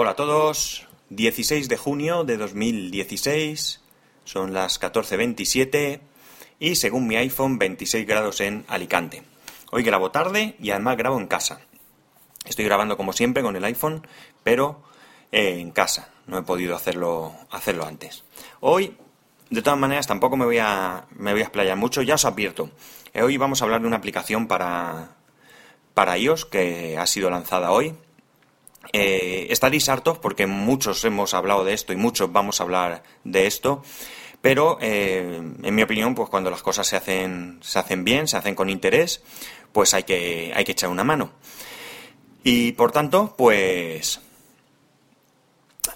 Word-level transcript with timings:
Hola 0.00 0.10
a 0.10 0.14
todos, 0.14 0.86
16 1.10 1.68
de 1.68 1.76
junio 1.76 2.22
de 2.22 2.36
2016, 2.36 3.80
son 4.22 4.54
las 4.54 4.80
14.27 4.80 5.98
y 6.60 6.76
según 6.76 7.08
mi 7.08 7.16
iPhone 7.16 7.58
26 7.58 8.06
grados 8.06 8.40
en 8.40 8.64
Alicante. 8.68 9.24
Hoy 9.72 9.82
grabo 9.82 10.12
tarde 10.12 10.54
y 10.60 10.70
además 10.70 10.98
grabo 10.98 11.18
en 11.18 11.26
casa. 11.26 11.62
Estoy 12.44 12.64
grabando 12.64 12.96
como 12.96 13.12
siempre 13.12 13.42
con 13.42 13.56
el 13.56 13.64
iPhone, 13.64 14.06
pero 14.44 14.84
eh, 15.32 15.58
en 15.58 15.72
casa, 15.72 16.10
no 16.28 16.38
he 16.38 16.42
podido 16.42 16.76
hacerlo, 16.76 17.34
hacerlo 17.50 17.84
antes. 17.84 18.22
Hoy, 18.60 18.96
de 19.50 19.62
todas 19.62 19.80
maneras, 19.80 20.06
tampoco 20.06 20.36
me 20.36 20.44
voy 20.44 20.58
a, 20.58 21.08
me 21.16 21.32
voy 21.32 21.40
a 21.40 21.46
explayar 21.46 21.76
mucho, 21.76 22.02
ya 22.02 22.14
os 22.14 22.24
advierto. 22.24 22.70
Eh, 23.14 23.22
hoy 23.22 23.36
vamos 23.36 23.60
a 23.60 23.64
hablar 23.64 23.80
de 23.80 23.88
una 23.88 23.96
aplicación 23.96 24.46
para, 24.46 25.16
para 25.92 26.16
iOS 26.16 26.44
que 26.44 26.96
ha 26.96 27.06
sido 27.08 27.30
lanzada 27.30 27.72
hoy 27.72 27.96
eh, 28.92 29.46
estaréis 29.50 29.88
hartos 29.88 30.18
porque 30.18 30.46
muchos 30.46 31.04
hemos 31.04 31.34
hablado 31.34 31.64
de 31.64 31.74
esto 31.74 31.92
y 31.92 31.96
muchos 31.96 32.32
vamos 32.32 32.60
a 32.60 32.64
hablar 32.64 33.02
de 33.24 33.46
esto, 33.46 33.82
pero 34.40 34.78
eh, 34.80 35.42
en 35.62 35.74
mi 35.74 35.82
opinión, 35.82 36.14
pues 36.14 36.28
cuando 36.28 36.50
las 36.50 36.62
cosas 36.62 36.86
se 36.86 36.96
hacen, 36.96 37.58
se 37.62 37.78
hacen 37.78 38.04
bien, 38.04 38.28
se 38.28 38.36
hacen 38.36 38.54
con 38.54 38.70
interés, 38.70 39.22
pues 39.72 39.94
hay 39.94 40.04
que, 40.04 40.52
hay 40.54 40.64
que 40.64 40.72
echar 40.72 40.90
una 40.90 41.04
mano. 41.04 41.32
Y 42.44 42.72
por 42.72 42.92
tanto, 42.92 43.34
pues, 43.36 44.20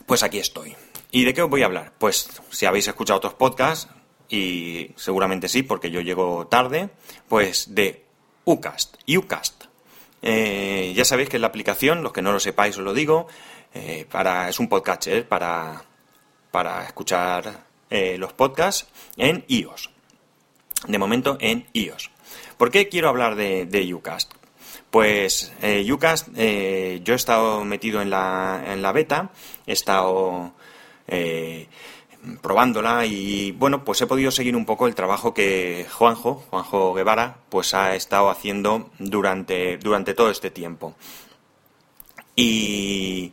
pues 0.06 0.22
aquí 0.22 0.38
estoy. 0.38 0.74
¿Y 1.10 1.24
de 1.24 1.34
qué 1.34 1.42
os 1.42 1.50
voy 1.50 1.62
a 1.62 1.66
hablar? 1.66 1.92
Pues 1.98 2.28
si 2.50 2.66
habéis 2.66 2.88
escuchado 2.88 3.18
otros 3.18 3.34
podcasts, 3.34 3.88
y 4.28 4.92
seguramente 4.96 5.48
sí, 5.48 5.62
porque 5.62 5.90
yo 5.90 6.00
llego 6.00 6.46
tarde, 6.46 6.90
pues 7.28 7.74
de 7.74 8.06
Ucast, 8.44 8.96
Ucast, 9.06 9.64
eh, 10.22 10.92
ya 10.94 11.04
sabéis 11.04 11.28
que 11.28 11.38
la 11.38 11.48
aplicación, 11.48 12.02
los 12.02 12.12
que 12.12 12.22
no 12.22 12.32
lo 12.32 12.40
sepáis 12.40 12.78
os 12.78 12.84
lo 12.84 12.94
digo, 12.94 13.26
eh, 13.74 14.06
para, 14.10 14.48
es 14.48 14.60
un 14.60 14.68
podcatcher 14.68 15.26
para, 15.26 15.82
para 16.50 16.84
escuchar 16.84 17.64
eh, 17.90 18.16
los 18.18 18.32
podcasts 18.32 18.86
en 19.16 19.44
iOS. 19.48 19.90
De 20.86 20.98
momento 20.98 21.36
en 21.40 21.66
iOS. 21.72 22.10
¿Por 22.56 22.70
qué 22.70 22.88
quiero 22.88 23.08
hablar 23.08 23.34
de, 23.34 23.66
de 23.66 23.92
Ucast? 23.92 24.32
Pues 24.90 25.52
Ucast, 25.90 26.28
yo 26.28 27.12
he 27.12 27.14
estado 27.14 27.64
metido 27.64 28.02
en 28.02 28.10
la, 28.10 28.62
en 28.66 28.82
la 28.82 28.92
beta, 28.92 29.30
he 29.66 29.72
estado 29.72 30.52
probándola 32.40 33.04
y 33.06 33.52
bueno, 33.52 33.84
pues 33.84 34.00
he 34.00 34.06
podido 34.06 34.30
seguir 34.30 34.56
un 34.56 34.64
poco 34.64 34.86
el 34.86 34.94
trabajo 34.94 35.34
que 35.34 35.86
Juanjo, 35.90 36.44
Juanjo 36.50 36.94
Guevara, 36.94 37.38
pues 37.48 37.74
ha 37.74 37.94
estado 37.94 38.30
haciendo 38.30 38.90
durante, 38.98 39.78
durante 39.78 40.14
todo 40.14 40.30
este 40.30 40.50
tiempo. 40.50 40.94
Y, 42.36 43.32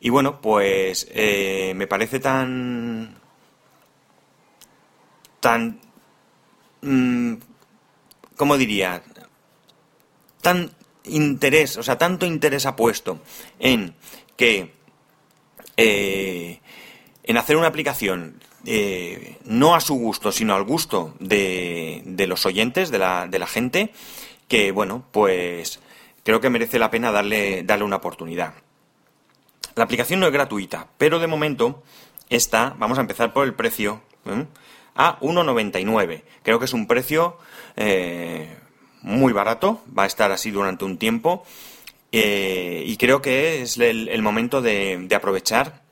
y 0.00 0.10
bueno, 0.10 0.40
pues 0.40 1.08
eh, 1.10 1.72
me 1.74 1.86
parece 1.86 2.20
tan... 2.20 3.16
tan... 5.40 5.80
Mmm, 6.82 7.34
¿Cómo 8.36 8.56
diría? 8.56 9.02
Tan 10.40 10.70
interés, 11.04 11.76
o 11.76 11.82
sea, 11.82 11.98
tanto 11.98 12.26
interés 12.26 12.66
ha 12.66 12.76
puesto 12.76 13.20
en 13.58 13.94
que 14.36 14.72
eh, 15.76 16.60
en 17.28 17.36
hacer 17.36 17.58
una 17.58 17.66
aplicación 17.66 18.40
eh, 18.64 19.36
no 19.44 19.74
a 19.74 19.80
su 19.80 19.94
gusto, 19.94 20.32
sino 20.32 20.54
al 20.54 20.64
gusto 20.64 21.14
de, 21.20 22.02
los 22.26 22.46
oyentes, 22.46 22.90
de 22.90 22.98
la, 22.98 23.26
de 23.28 23.38
la, 23.38 23.46
gente, 23.46 23.92
que 24.48 24.72
bueno, 24.72 25.04
pues 25.12 25.78
creo 26.24 26.40
que 26.40 26.48
merece 26.48 26.78
la 26.78 26.90
pena 26.90 27.12
darle, 27.12 27.64
darle 27.64 27.84
una 27.84 27.96
oportunidad. 27.96 28.54
La 29.74 29.84
aplicación 29.84 30.20
no 30.20 30.26
es 30.26 30.32
gratuita, 30.32 30.88
pero 30.96 31.18
de 31.18 31.26
momento 31.26 31.82
está, 32.30 32.74
vamos 32.78 32.96
a 32.96 33.02
empezar 33.02 33.34
por 33.34 33.44
el 33.44 33.52
precio, 33.52 34.00
¿eh? 34.24 34.46
a 34.94 35.20
1,99. 35.20 36.22
Creo 36.42 36.58
que 36.58 36.64
es 36.64 36.72
un 36.72 36.86
precio 36.86 37.36
eh, 37.76 38.56
muy 39.02 39.34
barato, 39.34 39.82
va 39.96 40.04
a 40.04 40.06
estar 40.06 40.32
así 40.32 40.50
durante 40.50 40.86
un 40.86 40.96
tiempo. 40.96 41.44
y 42.10 42.96
creo 42.96 43.20
que 43.20 43.60
es 43.60 43.76
el, 43.76 44.22
momento 44.22 44.62
de, 44.62 44.96
de 45.06 45.14
aprovechar 45.14 45.87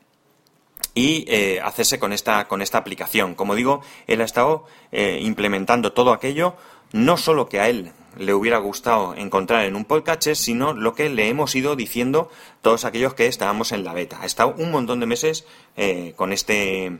y 0.97 1.25
eh, 1.27 1.61
hacerse 1.63 1.99
con 1.99 2.11
esta, 2.11 2.47
con 2.47 2.63
esta 2.63 2.79
aplicación. 2.79 3.35
Como 3.35 3.53
digo, 3.53 3.81
él 4.07 4.19
ha 4.21 4.25
estado 4.25 4.65
eh, 4.91 5.19
implementando 5.21 5.93
todo 5.93 6.11
aquello, 6.11 6.55
no 6.91 7.17
solo 7.17 7.47
que 7.47 7.59
a 7.59 7.69
él 7.69 7.91
le 8.17 8.33
hubiera 8.33 8.57
gustado 8.57 9.13
encontrar 9.13 9.65
en 9.65 9.75
un 9.75 9.85
podcast, 9.85 10.27
sino 10.33 10.73
lo 10.73 10.95
que 10.95 11.09
le 11.09 11.29
hemos 11.29 11.53
ido 11.53 11.75
diciendo 11.75 12.31
todos 12.61 12.83
aquellos 12.83 13.13
que 13.13 13.27
estábamos 13.27 13.73
en 13.73 13.83
la 13.83 13.93
beta. 13.93 14.17
Ha 14.21 14.25
estado 14.25 14.55
un 14.57 14.71
montón 14.71 14.99
de 14.99 15.05
meses 15.05 15.45
eh, 15.75 16.13
con 16.15 16.33
este. 16.33 16.97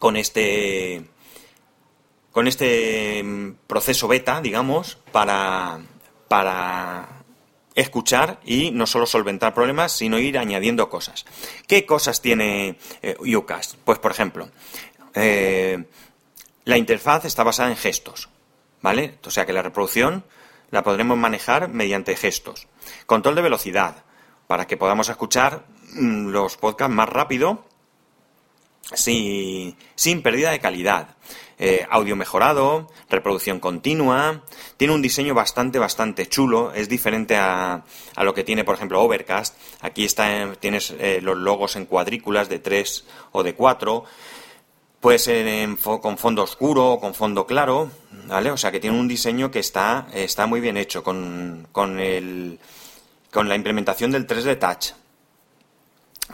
con 0.00 0.16
este. 0.16 1.04
con 2.32 2.48
este 2.48 3.22
mm, 3.22 3.52
proceso 3.68 4.08
beta, 4.08 4.40
digamos, 4.40 4.98
para. 5.12 5.78
para 6.26 7.17
escuchar 7.80 8.40
y 8.44 8.72
no 8.72 8.86
solo 8.86 9.06
solventar 9.06 9.54
problemas, 9.54 9.92
sino 9.92 10.18
ir 10.18 10.36
añadiendo 10.36 10.90
cosas. 10.90 11.24
¿Qué 11.66 11.86
cosas 11.86 12.20
tiene 12.20 12.78
eh, 13.02 13.16
Ucast? 13.36 13.76
Pues, 13.84 13.98
por 13.98 14.10
ejemplo, 14.10 14.50
eh, 15.14 15.84
la 16.64 16.76
interfaz 16.76 17.24
está 17.24 17.44
basada 17.44 17.70
en 17.70 17.76
gestos, 17.76 18.28
¿vale? 18.82 19.18
O 19.24 19.30
sea 19.30 19.46
que 19.46 19.52
la 19.52 19.62
reproducción 19.62 20.24
la 20.70 20.82
podremos 20.82 21.16
manejar 21.16 21.68
mediante 21.68 22.16
gestos. 22.16 22.66
Control 23.06 23.36
de 23.36 23.42
velocidad, 23.42 24.04
para 24.48 24.66
que 24.66 24.76
podamos 24.76 25.08
escuchar 25.08 25.64
mm, 25.92 26.28
los 26.28 26.56
podcasts 26.56 26.94
más 26.94 27.08
rápido 27.08 27.64
sin, 28.92 29.76
sin 29.94 30.22
pérdida 30.22 30.50
de 30.50 30.58
calidad. 30.58 31.16
Eh, 31.60 31.84
audio 31.90 32.14
mejorado, 32.14 32.88
reproducción 33.10 33.58
continua, 33.58 34.42
tiene 34.76 34.94
un 34.94 35.02
diseño 35.02 35.34
bastante, 35.34 35.80
bastante 35.80 36.28
chulo, 36.28 36.72
es 36.72 36.88
diferente 36.88 37.36
a, 37.36 37.82
a 38.14 38.24
lo 38.24 38.32
que 38.32 38.44
tiene, 38.44 38.62
por 38.62 38.76
ejemplo, 38.76 39.02
Overcast. 39.02 39.56
Aquí 39.80 40.04
está, 40.04 40.52
tienes 40.60 40.94
eh, 40.98 41.20
los 41.20 41.36
logos 41.36 41.74
en 41.74 41.86
cuadrículas 41.86 42.48
de 42.48 42.60
3 42.60 43.04
o 43.32 43.42
de 43.42 43.54
4. 43.54 44.04
Puede 45.00 45.18
ser 45.18 45.68
con 46.00 46.18
fondo 46.18 46.42
oscuro 46.42 46.92
o 46.92 47.00
con 47.00 47.14
fondo 47.14 47.46
claro, 47.46 47.90
¿vale? 48.26 48.50
O 48.50 48.56
sea 48.56 48.72
que 48.72 48.80
tiene 48.80 48.98
un 48.98 49.06
diseño 49.06 49.50
que 49.50 49.60
está, 49.60 50.08
está 50.12 50.46
muy 50.46 50.60
bien 50.60 50.76
hecho 50.76 51.04
con, 51.04 51.68
con, 51.70 52.00
el, 52.00 52.58
con 53.32 53.48
la 53.48 53.54
implementación 53.54 54.10
del 54.10 54.26
3D 54.26 54.58
Touch. 54.58 54.92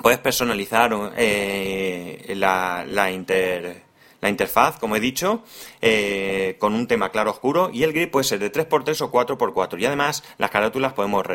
Puedes 0.02 0.18
personalizar 0.18 1.12
eh, 1.16 2.32
la, 2.36 2.84
la, 2.88 3.10
inter, 3.10 3.83
la 4.24 4.30
interfaz, 4.30 4.78
como 4.78 4.96
he 4.96 5.00
dicho, 5.00 5.44
eh, 5.82 6.56
con 6.58 6.72
un 6.72 6.86
tema 6.86 7.10
claro 7.10 7.30
oscuro 7.30 7.68
y 7.70 7.82
el 7.82 7.92
grid 7.92 8.08
puede 8.08 8.24
ser 8.24 8.38
de 8.38 8.50
3x3 8.50 9.02
o 9.02 9.12
4x4 9.12 9.78
y 9.78 9.84
además 9.84 10.24
las 10.38 10.50
carátulas 10.50 10.94
podemos 10.94 11.26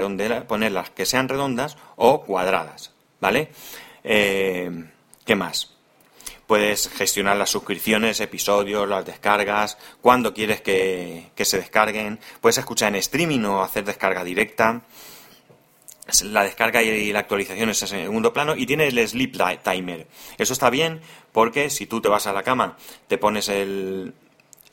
ponerlas 0.48 0.90
que 0.90 1.06
sean 1.06 1.30
redondas 1.30 1.78
o 1.98 2.24
cuadradas, 2.24 2.92
¿vale? 3.22 3.52
Eh, 4.04 4.86
¿Qué 5.24 5.36
más? 5.36 5.76
Puedes 6.48 6.90
gestionar 6.90 7.38
las 7.38 7.52
suscripciones, 7.52 8.22
episodios, 8.22 8.90
las 8.90 9.06
descargas, 9.06 9.78
cuando 10.02 10.34
quieres 10.34 10.62
que, 10.62 11.30
que 11.36 11.46
se 11.46 11.60
descarguen. 11.60 12.20
Puedes 12.42 12.58
escuchar 12.58 12.90
en 12.90 12.96
streaming 12.96 13.42
o 13.42 13.62
hacer 13.62 13.86
descarga 13.86 14.24
directa 14.24 14.82
la 16.24 16.44
descarga 16.44 16.82
y 16.82 17.12
la 17.12 17.20
actualización 17.20 17.70
es 17.70 17.82
en 17.82 17.88
segundo 17.88 18.34
plano 18.34 18.56
y 18.56 18.66
tiene 18.66 18.88
el 18.88 19.08
sleep 19.08 19.38
timer. 19.64 20.08
Eso 20.38 20.54
está 20.54 20.70
bien 20.70 21.02
porque 21.32 21.70
si 21.70 21.86
tú 21.86 22.02
te 22.02 22.10
vas 22.10 22.28
a 22.28 22.34
la 22.34 22.44
cama, 22.44 22.78
te 23.08 23.18
pones 23.18 23.50
el, 23.50 24.14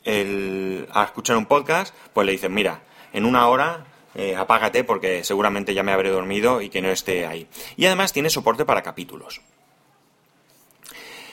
el 0.03 0.87
a 0.91 1.03
escuchar 1.03 1.37
un 1.37 1.45
podcast, 1.45 1.93
pues 2.13 2.25
le 2.25 2.31
dices, 2.31 2.49
mira, 2.49 2.81
en 3.13 3.25
una 3.25 3.47
hora 3.47 3.85
eh, 4.15 4.35
apágate 4.35 4.83
porque 4.83 5.23
seguramente 5.23 5.73
ya 5.73 5.83
me 5.83 5.91
habré 5.91 6.09
dormido 6.09 6.61
y 6.61 6.69
que 6.69 6.81
no 6.81 6.89
esté 6.89 7.25
ahí. 7.25 7.47
Y 7.75 7.85
además 7.85 8.13
tiene 8.13 8.29
soporte 8.29 8.65
para 8.65 8.81
capítulos. 8.81 9.41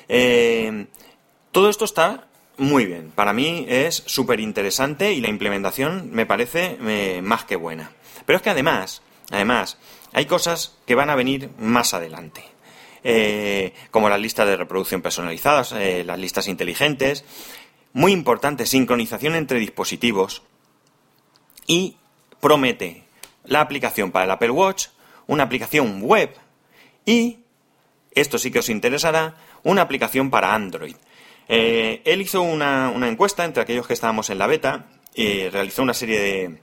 Eh, 0.08 0.86
todo 1.50 1.70
esto 1.70 1.84
está 1.84 2.26
muy 2.58 2.86
bien. 2.86 3.10
Para 3.14 3.32
mí 3.32 3.64
es 3.68 4.02
súper 4.06 4.40
interesante 4.40 5.12
y 5.12 5.20
la 5.20 5.28
implementación 5.28 6.10
me 6.12 6.26
parece 6.26 6.76
eh, 6.80 7.20
más 7.22 7.44
que 7.44 7.56
buena. 7.56 7.92
Pero 8.26 8.36
es 8.36 8.42
que 8.42 8.50
además 8.50 9.02
Además, 9.30 9.78
hay 10.12 10.26
cosas 10.26 10.76
que 10.86 10.94
van 10.94 11.10
a 11.10 11.14
venir 11.14 11.50
más 11.58 11.94
adelante. 11.94 12.44
Eh, 13.02 13.74
como 13.90 14.08
las 14.08 14.20
listas 14.20 14.46
de 14.46 14.56
reproducción 14.56 15.02
personalizadas, 15.02 15.72
eh, 15.72 16.04
las 16.04 16.18
listas 16.18 16.48
inteligentes. 16.48 17.24
Muy 17.92 18.12
importante, 18.12 18.64
sincronización 18.64 19.34
entre 19.34 19.58
dispositivos. 19.58 20.42
Y 21.66 21.96
promete 22.40 23.04
la 23.44 23.60
aplicación 23.60 24.10
para 24.10 24.24
el 24.24 24.30
Apple 24.30 24.50
Watch, 24.50 24.86
una 25.26 25.44
aplicación 25.44 26.02
web 26.02 26.34
y, 27.04 27.38
esto 28.12 28.38
sí 28.38 28.50
que 28.50 28.60
os 28.60 28.68
interesará, 28.68 29.36
una 29.62 29.82
aplicación 29.82 30.30
para 30.30 30.54
Android. 30.54 30.96
Eh, 31.48 32.02
él 32.04 32.22
hizo 32.22 32.42
una, 32.42 32.90
una, 32.94 33.08
encuesta 33.08 33.44
entre 33.44 33.62
aquellos 33.62 33.86
que 33.86 33.92
estábamos 33.92 34.30
en 34.30 34.38
la 34.38 34.46
beta 34.46 34.86
y 35.14 35.48
realizó 35.48 35.82
una 35.82 35.94
serie 35.94 36.20
de, 36.20 36.58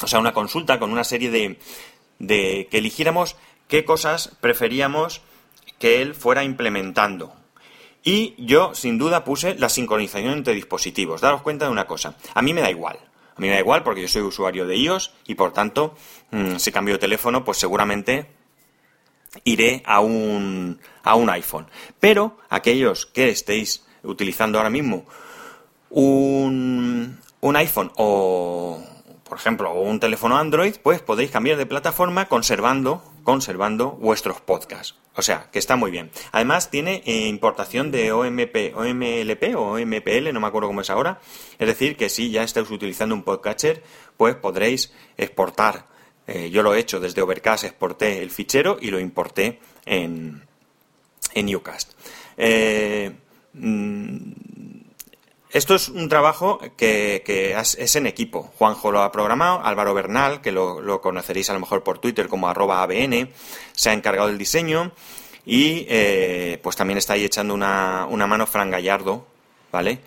o 0.00 0.06
sea, 0.06 0.18
una 0.18 0.32
consulta 0.32 0.78
con 0.78 0.92
una 0.92 1.04
serie 1.04 1.30
de, 1.30 1.58
de 2.18 2.68
que 2.70 2.78
eligiéramos 2.78 3.36
qué 3.68 3.84
cosas 3.84 4.36
preferíamos 4.40 5.22
que 5.78 6.02
él 6.02 6.14
fuera 6.14 6.44
implementando. 6.44 7.34
Y 8.04 8.34
yo, 8.38 8.74
sin 8.74 8.98
duda, 8.98 9.24
puse 9.24 9.56
la 9.56 9.68
sincronización 9.68 10.32
entre 10.32 10.54
dispositivos. 10.54 11.20
Daros 11.20 11.42
cuenta 11.42 11.64
de 11.64 11.72
una 11.72 11.86
cosa. 11.86 12.16
A 12.34 12.42
mí 12.42 12.54
me 12.54 12.60
da 12.60 12.70
igual. 12.70 12.98
A 13.36 13.40
mí 13.40 13.48
me 13.48 13.54
da 13.54 13.60
igual 13.60 13.82
porque 13.82 14.02
yo 14.02 14.08
soy 14.08 14.22
usuario 14.22 14.66
de 14.66 14.76
iOS 14.76 15.12
y 15.26 15.34
por 15.34 15.52
tanto, 15.52 15.96
mm, 16.30 16.56
si 16.56 16.72
cambio 16.72 16.94
de 16.94 17.00
teléfono, 17.00 17.44
pues 17.44 17.58
seguramente 17.58 18.30
iré 19.44 19.82
a 19.84 20.00
un, 20.00 20.78
a 21.02 21.16
un 21.16 21.28
iPhone. 21.30 21.66
Pero 21.98 22.38
aquellos 22.48 23.06
que 23.06 23.28
estéis 23.28 23.84
utilizando 24.02 24.58
ahora 24.58 24.70
mismo 24.70 25.04
un, 25.90 27.20
un 27.40 27.56
iPhone 27.56 27.92
o, 27.96 28.82
por 29.28 29.38
ejemplo, 29.38 29.74
un 29.74 29.98
teléfono 30.00 30.36
Android, 30.38 30.74
pues 30.82 31.00
podéis 31.00 31.30
cambiar 31.30 31.56
de 31.56 31.66
plataforma 31.66 32.26
conservando, 32.26 33.02
conservando 33.24 33.92
vuestros 33.92 34.40
podcasts. 34.40 34.94
O 35.16 35.22
sea, 35.22 35.48
que 35.50 35.58
está 35.58 35.76
muy 35.76 35.90
bien. 35.90 36.10
Además, 36.32 36.70
tiene 36.70 37.02
eh, 37.06 37.26
importación 37.26 37.90
de 37.90 38.12
OMP, 38.12 38.74
OMLP 38.74 39.56
o 39.56 39.72
OMPL, 39.72 40.32
no 40.32 40.40
me 40.40 40.46
acuerdo 40.46 40.68
cómo 40.68 40.82
es 40.82 40.90
ahora. 40.90 41.20
Es 41.58 41.66
decir, 41.66 41.96
que 41.96 42.08
si 42.08 42.30
ya 42.30 42.42
estáis 42.42 42.70
utilizando 42.70 43.14
un 43.14 43.22
podcatcher, 43.22 43.82
pues 44.16 44.36
podréis 44.36 44.92
exportar. 45.16 45.86
Eh, 46.26 46.50
yo 46.50 46.62
lo 46.62 46.74
he 46.74 46.78
hecho 46.78 47.00
desde 47.00 47.22
Overcast, 47.22 47.64
exporté 47.64 48.22
el 48.22 48.30
fichero 48.30 48.78
y 48.80 48.90
lo 48.90 49.00
importé 49.00 49.60
en, 49.86 50.42
en 51.34 51.56
Ucast. 51.56 51.92
Eh, 52.36 53.10
mm, 53.54 54.32
esto 55.56 55.74
es 55.74 55.88
un 55.88 56.08
trabajo 56.10 56.60
que, 56.76 57.56
es 57.56 57.96
en 57.96 58.06
equipo. 58.06 58.52
Juanjo 58.58 58.92
lo 58.92 59.00
ha 59.00 59.10
programado, 59.10 59.64
Álvaro 59.64 59.94
Bernal, 59.94 60.42
que 60.42 60.52
lo, 60.52 61.00
conoceréis 61.00 61.48
a 61.48 61.54
lo 61.54 61.60
mejor 61.60 61.82
por 61.82 61.98
Twitter 61.98 62.28
como 62.28 62.48
arroba 62.48 62.82
ABN, 62.82 63.30
se 63.72 63.88
ha 63.88 63.94
encargado 63.94 64.28
del 64.28 64.36
diseño 64.36 64.92
y 65.46 65.86
eh, 65.88 66.60
pues 66.62 66.76
también 66.76 66.98
está 66.98 67.14
ahí 67.14 67.24
echando 67.24 67.54
una, 67.54 68.06
mano 68.10 68.46
Fran 68.46 68.70
Gallardo, 68.70 69.26
¿vale? 69.72 70.00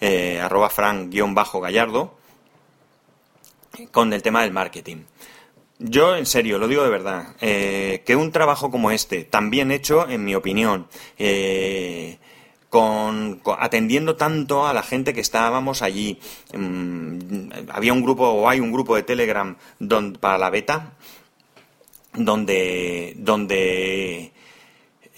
Eh, 0.00 0.40
arroba 0.40 0.70
Fran-Gallardo 0.70 2.16
con 3.90 4.12
el 4.12 4.22
tema 4.22 4.42
del 4.42 4.52
marketing. 4.52 5.04
Yo, 5.80 6.14
en 6.14 6.26
serio, 6.26 6.58
lo 6.58 6.68
digo 6.68 6.84
de 6.84 6.90
verdad, 6.90 7.34
eh, 7.40 8.02
que 8.06 8.14
un 8.14 8.30
trabajo 8.30 8.70
como 8.70 8.92
este, 8.92 9.24
tan 9.24 9.50
bien 9.50 9.72
hecho, 9.72 10.08
en 10.08 10.24
mi 10.24 10.36
opinión, 10.36 10.86
con, 12.72 13.42
atendiendo 13.58 14.16
tanto 14.16 14.66
a 14.66 14.72
la 14.72 14.82
gente 14.82 15.12
que 15.12 15.20
estábamos 15.20 15.82
allí. 15.82 16.18
Mm, 16.54 17.50
había 17.70 17.92
un 17.92 18.02
grupo, 18.02 18.26
o 18.26 18.48
hay 18.48 18.60
un 18.60 18.72
grupo 18.72 18.96
de 18.96 19.02
Telegram 19.02 19.54
para 20.18 20.38
la 20.38 20.48
beta, 20.48 20.94
donde, 22.14 23.12
donde 23.18 24.32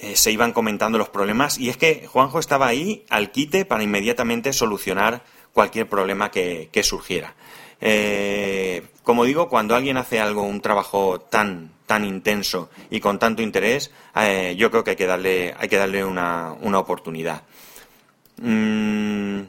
eh, 0.00 0.16
se 0.16 0.32
iban 0.32 0.50
comentando 0.50 0.98
los 0.98 1.10
problemas. 1.10 1.56
Y 1.56 1.68
es 1.68 1.76
que 1.76 2.08
Juanjo 2.08 2.40
estaba 2.40 2.66
ahí 2.66 3.04
al 3.08 3.30
quite 3.30 3.64
para 3.64 3.84
inmediatamente 3.84 4.52
solucionar 4.52 5.22
cualquier 5.52 5.88
problema 5.88 6.32
que, 6.32 6.68
surgiera. 6.82 7.36
Eh, 7.86 8.82
como 9.02 9.26
digo, 9.26 9.50
cuando 9.50 9.74
alguien 9.74 9.98
hace 9.98 10.18
algo, 10.18 10.42
un 10.42 10.62
trabajo 10.62 11.20
tan, 11.20 11.70
tan 11.84 12.06
intenso 12.06 12.70
y 12.88 12.98
con 12.98 13.18
tanto 13.18 13.42
interés, 13.42 13.92
eh, 14.16 14.54
yo 14.56 14.70
creo 14.70 14.82
que 14.82 14.92
hay 14.92 14.96
que 14.96 15.06
darle, 15.06 15.54
hay 15.58 15.68
que 15.68 15.76
darle 15.76 16.02
una, 16.02 16.54
una 16.62 16.78
oportunidad. 16.78 17.42
Mm, 18.40 19.42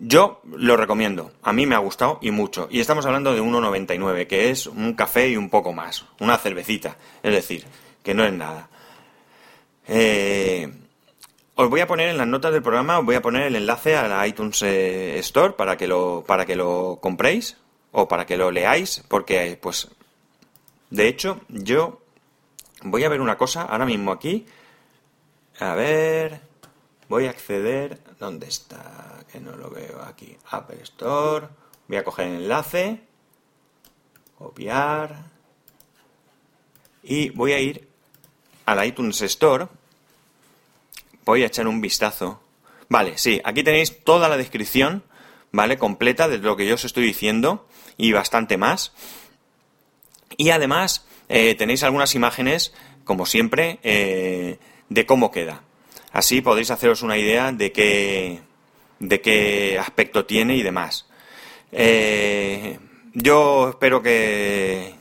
yo 0.00 0.42
lo 0.56 0.76
recomiendo, 0.76 1.30
a 1.44 1.52
mí 1.52 1.64
me 1.64 1.76
ha 1.76 1.78
gustado 1.78 2.18
y 2.20 2.32
mucho. 2.32 2.66
Y 2.68 2.80
estamos 2.80 3.06
hablando 3.06 3.32
de 3.32 3.40
1,99, 3.40 4.26
que 4.26 4.50
es 4.50 4.66
un 4.66 4.94
café 4.94 5.28
y 5.28 5.36
un 5.36 5.48
poco 5.48 5.72
más, 5.72 6.04
una 6.18 6.36
cervecita, 6.38 6.96
es 7.22 7.32
decir, 7.32 7.64
que 8.02 8.12
no 8.12 8.24
es 8.24 8.32
nada. 8.32 8.68
Eh, 9.86 10.68
os 11.54 11.70
voy 11.70 11.80
a 11.80 11.86
poner 11.86 12.08
en 12.08 12.18
las 12.18 12.26
notas 12.26 12.52
del 12.52 12.62
programa, 12.62 12.98
os 12.98 13.04
voy 13.04 13.14
a 13.14 13.22
poner 13.22 13.42
el 13.44 13.56
enlace 13.56 13.96
a 13.96 14.08
la 14.08 14.26
iTunes 14.26 14.62
eh, 14.62 15.18
Store 15.18 15.54
para 15.54 15.76
que 15.76 15.86
lo, 15.86 16.24
para 16.26 16.46
que 16.46 16.56
lo 16.56 16.98
compréis 17.00 17.56
o 17.90 18.08
para 18.08 18.26
que 18.26 18.36
lo 18.36 18.50
leáis, 18.50 19.04
porque 19.08 19.58
pues 19.60 19.88
de 20.92 21.08
hecho, 21.08 21.40
yo 21.48 22.02
voy 22.82 23.04
a 23.04 23.08
ver 23.08 23.22
una 23.22 23.38
cosa 23.38 23.62
ahora 23.62 23.86
mismo 23.86 24.12
aquí. 24.12 24.44
A 25.58 25.74
ver, 25.74 26.42
voy 27.08 27.26
a 27.26 27.30
acceder. 27.30 27.98
¿Dónde 28.18 28.46
está? 28.46 29.24
Que 29.32 29.40
no 29.40 29.56
lo 29.56 29.70
veo 29.70 30.02
aquí. 30.02 30.36
Apple 30.50 30.82
Store. 30.82 31.48
Voy 31.88 31.96
a 31.96 32.04
coger 32.04 32.26
el 32.26 32.42
enlace. 32.42 33.00
Copiar. 34.36 35.30
Y 37.02 37.30
voy 37.30 37.52
a 37.52 37.58
ir 37.58 37.88
a 38.66 38.74
la 38.74 38.84
iTunes 38.84 39.22
Store. 39.22 39.68
Voy 41.24 41.42
a 41.42 41.46
echar 41.46 41.66
un 41.66 41.80
vistazo. 41.80 42.40
Vale, 42.88 43.16
sí, 43.16 43.40
aquí 43.44 43.62
tenéis 43.62 44.02
toda 44.04 44.28
la 44.28 44.36
descripción, 44.36 45.02
¿vale? 45.50 45.78
Completa 45.78 46.28
de 46.28 46.38
lo 46.38 46.56
que 46.56 46.66
yo 46.66 46.74
os 46.74 46.84
estoy 46.84 47.04
diciendo 47.04 47.66
y 47.96 48.12
bastante 48.12 48.56
más. 48.56 48.92
Y 50.36 50.50
además 50.50 51.06
eh, 51.28 51.54
tenéis 51.54 51.82
algunas 51.82 52.14
imágenes, 52.14 52.74
como 53.04 53.26
siempre, 53.26 53.78
eh, 53.82 54.58
de 54.88 55.06
cómo 55.06 55.30
queda. 55.30 55.62
Así 56.12 56.40
podéis 56.40 56.70
haceros 56.70 57.02
una 57.02 57.16
idea 57.16 57.52
de 57.52 57.72
qué, 57.72 58.40
de 58.98 59.20
qué 59.20 59.78
aspecto 59.78 60.26
tiene 60.26 60.56
y 60.56 60.62
demás. 60.62 61.06
Eh, 61.70 62.78
yo 63.14 63.70
espero 63.70 64.02
que, 64.02 64.94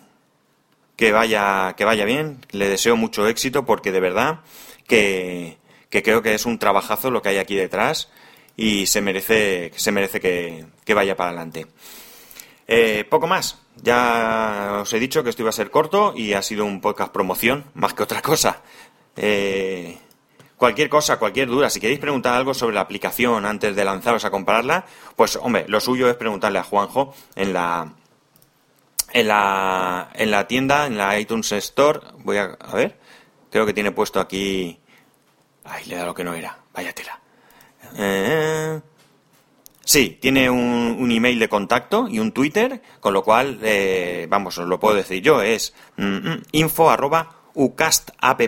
que, 0.95 1.11
vaya, 1.11 1.73
que 1.75 1.83
vaya 1.83 2.05
bien, 2.05 2.39
le 2.51 2.69
deseo 2.69 2.95
mucho 2.95 3.27
éxito 3.27 3.65
porque 3.65 3.91
de 3.91 3.99
verdad 3.99 4.39
que, 4.87 5.57
creo 5.91 6.21
que 6.21 6.33
es 6.33 6.45
un 6.45 6.57
trabajazo 6.57 7.11
lo 7.11 7.21
que 7.21 7.29
hay 7.29 7.37
aquí 7.37 7.55
detrás 7.55 8.09
y 8.55 8.85
se 8.87 9.01
merece, 9.01 9.71
se 9.75 9.91
merece 9.91 10.19
que, 10.19 10.65
que 10.85 10.93
vaya 10.93 11.15
para 11.15 11.29
adelante. 11.29 11.67
poco 13.09 13.27
más. 13.27 13.61
Ya 13.83 14.79
os 14.81 14.93
he 14.93 14.99
dicho 14.99 15.23
que 15.23 15.29
esto 15.29 15.41
iba 15.41 15.49
a 15.49 15.53
ser 15.53 15.71
corto 15.71 16.13
y 16.15 16.33
ha 16.33 16.41
sido 16.41 16.65
un 16.65 16.81
podcast 16.81 17.11
promoción 17.11 17.65
más 17.73 17.93
que 17.93 18.03
otra 18.03 18.21
cosa. 18.21 18.61
Eh, 19.15 19.97
cualquier 20.57 20.89
cosa, 20.89 21.17
cualquier 21.17 21.47
duda, 21.47 21.69
si 21.69 21.79
queréis 21.79 21.99
preguntar 21.99 22.35
algo 22.35 22.53
sobre 22.53 22.75
la 22.75 22.81
aplicación 22.81 23.45
antes 23.45 23.75
de 23.75 23.85
lanzaros 23.85 24.25
a 24.25 24.29
comprarla, 24.29 24.85
pues 25.15 25.35
hombre, 25.37 25.65
lo 25.67 25.79
suyo 25.79 26.09
es 26.09 26.15
preguntarle 26.15 26.59
a 26.59 26.63
Juanjo 26.63 27.15
en 27.35 27.53
la 27.53 27.93
en 29.13 29.27
la 29.27 30.09
en 30.13 30.31
la 30.31 30.47
tienda, 30.47 30.85
en 30.85 30.97
la 30.97 31.19
iTunes 31.19 31.51
Store. 31.53 31.99
Voy 32.19 32.37
a, 32.37 32.57
a 32.59 32.75
ver, 32.75 32.99
creo 33.49 33.65
que 33.65 33.73
tiene 33.73 33.91
puesto 33.91 34.19
aquí. 34.19 34.79
Ay, 35.63 35.85
le 35.85 35.95
da 35.95 36.05
lo 36.05 36.13
que 36.13 36.23
no 36.23 36.33
era. 36.33 36.57
Vaya 36.73 36.93
tela. 36.93 37.19
Eh, 37.97 38.81
Sí, 39.83 40.17
tiene 40.21 40.49
un, 40.49 41.11
email 41.11 41.39
de 41.39 41.49
contacto 41.49 42.07
y 42.07 42.19
un 42.19 42.31
Twitter, 42.31 42.81
con 42.99 43.13
lo 43.13 43.23
cual, 43.23 43.59
eh, 43.61 44.25
vamos, 44.29 44.57
os 44.57 44.67
lo 44.67 44.79
puedo 44.79 44.95
decir 44.95 45.21
yo, 45.21 45.41
es 45.41 45.73
mm, 45.97 46.03
mm, 46.03 46.43
info 46.53 46.89
arroba 46.89 47.35
ucastapp, 47.55 48.41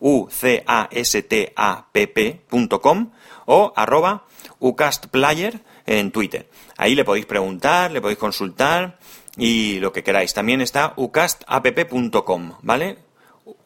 u 0.00 0.28
c 0.30 0.62
a 0.66 0.88
s 0.90 1.22
t 1.22 1.52
a 1.54 1.86
p 1.92 2.06
p.com 2.06 3.10
o 3.46 3.72
arroba 3.76 4.24
ucastplayer 4.58 5.60
en 5.84 6.12
Twitter. 6.12 6.48
Ahí 6.78 6.94
le 6.94 7.04
podéis 7.04 7.26
preguntar, 7.26 7.90
le 7.90 8.00
podéis 8.00 8.18
consultar 8.18 8.98
y 9.36 9.80
lo 9.80 9.92
que 9.92 10.02
queráis. 10.02 10.32
También 10.32 10.60
está 10.60 10.94
ucastapp.com, 10.96 12.52
¿vale? 12.62 12.98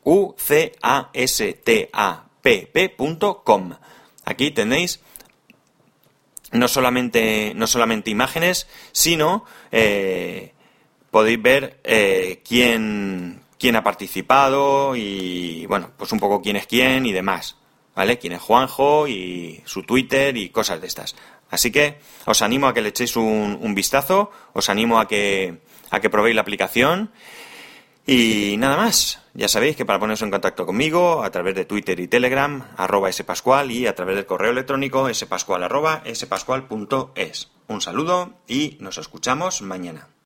u 0.02 0.34
c 0.36 0.72
a 0.82 1.10
s 1.12 1.52
t 1.64 1.90
a 1.92 2.29
p 2.42 2.68
p.com. 2.72 3.74
Aquí 4.24 4.50
tenéis 4.50 5.00
no 6.52 6.68
solamente, 6.68 7.52
no 7.54 7.66
solamente 7.66 8.10
imágenes, 8.10 8.66
sino 8.92 9.44
eh, 9.70 10.52
podéis 11.10 11.40
ver 11.40 11.80
eh, 11.84 12.42
quién, 12.46 13.42
quién 13.58 13.76
ha 13.76 13.84
participado 13.84 14.96
y, 14.96 15.66
bueno, 15.66 15.90
pues 15.96 16.12
un 16.12 16.20
poco 16.20 16.42
quién 16.42 16.56
es 16.56 16.66
quién 16.66 17.06
y 17.06 17.12
demás, 17.12 17.56
¿vale? 17.94 18.18
Quién 18.18 18.32
es 18.32 18.40
Juanjo 18.40 19.06
y 19.06 19.62
su 19.64 19.82
Twitter 19.84 20.36
y 20.36 20.50
cosas 20.50 20.80
de 20.80 20.86
estas. 20.86 21.14
Así 21.50 21.70
que 21.70 21.98
os 22.26 22.42
animo 22.42 22.68
a 22.68 22.74
que 22.74 22.80
le 22.80 22.90
echéis 22.90 23.16
un, 23.16 23.58
un 23.60 23.74
vistazo, 23.74 24.30
os 24.52 24.68
animo 24.68 25.00
a 25.00 25.08
que, 25.08 25.60
a 25.90 26.00
que 26.00 26.10
probéis 26.10 26.34
la 26.34 26.42
aplicación 26.42 27.10
y 28.12 28.56
nada 28.56 28.76
más. 28.76 29.20
Ya 29.34 29.46
sabéis 29.46 29.76
que 29.76 29.84
para 29.84 30.00
poneros 30.00 30.22
en 30.22 30.32
contacto 30.32 30.66
conmigo 30.66 31.22
a 31.22 31.30
través 31.30 31.54
de 31.54 31.64
Twitter 31.64 32.00
y 32.00 32.08
Telegram, 32.08 32.66
arroba 32.76 33.12
spascual 33.12 33.70
y 33.70 33.86
a 33.86 33.94
través 33.94 34.16
del 34.16 34.26
correo 34.26 34.50
electrónico 34.50 35.08
spascual 35.14 35.62
arroba 35.62 36.02
spascual.es. 36.12 37.52
Un 37.68 37.80
saludo 37.80 38.34
y 38.48 38.76
nos 38.80 38.98
escuchamos 38.98 39.62
mañana. 39.62 40.08